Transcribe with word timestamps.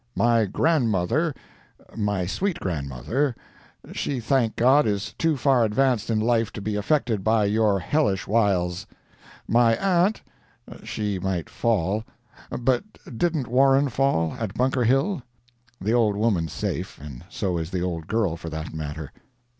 My 0.15 0.45
grandmother—my 0.45 2.25
sweet 2.25 2.59
grandmother—she, 2.59 4.19
thank 4.19 4.55
God, 4.55 4.87
is 4.87 5.13
too 5.15 5.37
far 5.37 5.63
advanced 5.63 6.09
in 6.09 6.19
life 6.19 6.51
to 6.53 6.59
be 6.59 6.75
affected 6.75 7.23
by 7.23 7.45
your 7.45 7.79
hellish 7.79 8.25
wiles. 8.25 8.87
My 9.47 9.77
aunt—she 9.77 11.19
might 11.19 11.51
fall. 11.51 12.03
But 12.49 12.83
didn't 13.15 13.45
Warren 13.45 13.89
fall, 13.89 14.33
at 14.39 14.55
Bunker 14.55 14.85
Hill? 14.85 15.21
[The 15.79 15.93
old 15.93 16.15
woman's 16.15 16.51
safe. 16.53 16.97
And 16.99 17.23
so 17.29 17.59
is 17.59 17.69
the 17.69 17.81
old 17.83 18.07
girl, 18.07 18.35
for 18.35 18.49
that 18.49 18.73
matter. 18.73 19.11